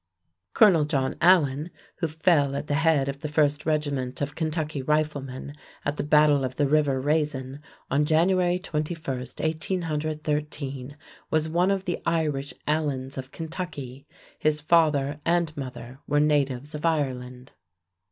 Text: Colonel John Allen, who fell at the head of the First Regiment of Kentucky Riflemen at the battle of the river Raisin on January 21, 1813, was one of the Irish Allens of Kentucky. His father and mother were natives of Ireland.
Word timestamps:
Colonel 0.55 0.85
John 0.85 1.15
Allen, 1.21 1.69
who 1.97 2.07
fell 2.07 2.55
at 2.55 2.65
the 2.65 2.73
head 2.73 3.07
of 3.07 3.19
the 3.19 3.27
First 3.27 3.67
Regiment 3.67 4.19
of 4.19 4.33
Kentucky 4.33 4.81
Riflemen 4.81 5.53
at 5.85 5.97
the 5.97 6.03
battle 6.03 6.43
of 6.43 6.55
the 6.55 6.67
river 6.67 6.99
Raisin 6.99 7.59
on 7.91 8.05
January 8.05 8.57
21, 8.57 9.17
1813, 9.19 10.97
was 11.29 11.47
one 11.47 11.69
of 11.69 11.85
the 11.85 12.01
Irish 12.07 12.51
Allens 12.65 13.15
of 13.19 13.31
Kentucky. 13.31 14.07
His 14.39 14.59
father 14.59 15.21
and 15.23 15.55
mother 15.55 15.99
were 16.07 16.19
natives 16.19 16.73
of 16.73 16.83
Ireland. 16.83 17.51